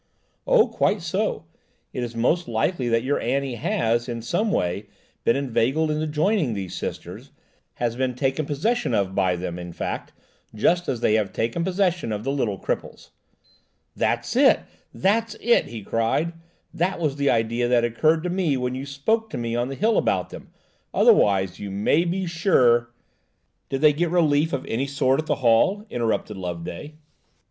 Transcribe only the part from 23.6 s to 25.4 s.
"Did they get relief of any sort at the